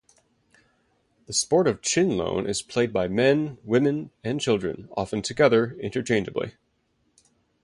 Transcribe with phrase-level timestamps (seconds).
[1.27, 6.55] The sport of chinlone is played by men, women, and children, often together, interchangeably.